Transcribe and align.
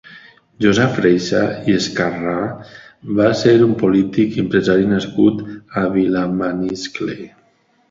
Josep 0.63 0.93
Freixa 0.99 1.41
i 1.73 1.75
Escarrà 1.79 2.33
va 3.21 3.29
ser 3.43 3.53
un 3.67 3.77
polític 3.83 4.35
i 4.39 4.43
empresari 4.47 4.91
nascut 4.97 5.47
a 5.85 5.87
Vilamaniscle. 6.01 7.21